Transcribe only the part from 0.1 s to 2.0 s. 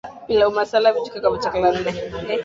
Pilau masala Vijiko vya chakula nne